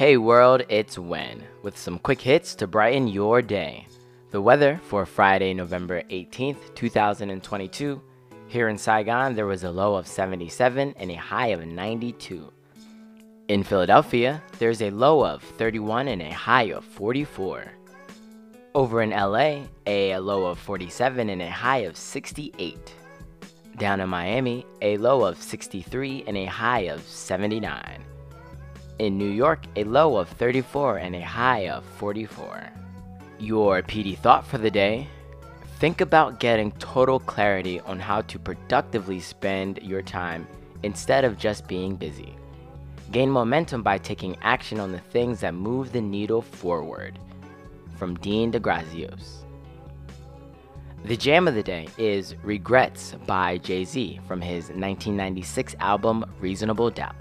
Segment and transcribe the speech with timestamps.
[0.00, 3.86] Hey world, it's Wen with some quick hits to brighten your day.
[4.30, 8.00] The weather for Friday, November 18th, 2022.
[8.48, 12.50] Here in Saigon, there was a low of 77 and a high of 92.
[13.48, 17.70] In Philadelphia, there's a low of 31 and a high of 44.
[18.74, 22.94] Over in LA, a low of 47 and a high of 68.
[23.76, 28.02] Down in Miami, a low of 63 and a high of 79.
[29.00, 32.68] In New York, a low of 34 and a high of 44.
[33.38, 35.08] Your PD thought for the day
[35.78, 40.46] think about getting total clarity on how to productively spend your time
[40.82, 42.36] instead of just being busy.
[43.10, 47.18] Gain momentum by taking action on the things that move the needle forward.
[47.96, 49.46] From Dean DeGrazios.
[51.06, 56.90] The jam of the day is Regrets by Jay Z from his 1996 album Reasonable
[56.90, 57.16] Doubt.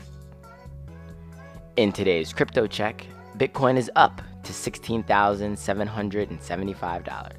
[1.79, 3.07] In today's crypto check,
[3.37, 7.33] Bitcoin is up to $16,775.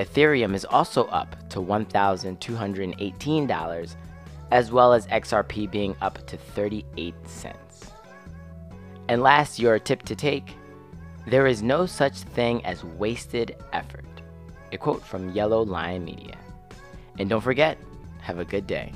[0.00, 3.96] Ethereum is also up to $1,218,
[4.50, 7.92] as well as XRP being up to 38 cents.
[9.06, 10.56] And last, your tip to take
[11.28, 14.04] there is no such thing as wasted effort.
[14.72, 16.36] A quote from Yellow Lion Media.
[17.20, 17.78] And don't forget,
[18.22, 18.92] have a good day.